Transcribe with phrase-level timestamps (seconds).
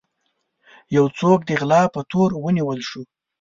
[0.95, 3.01] يو څوک د غلا په تور ونيول شو.